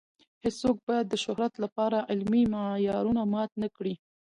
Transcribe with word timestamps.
هیڅوک 0.43 0.77
باید 0.87 1.05
د 1.09 1.15
شهرت 1.23 1.53
لپاره 1.63 1.97
علمي 2.11 2.43
معیارونه 2.53 3.21
مات 3.33 3.51
نه 3.61 3.67
کړي. 3.75 3.93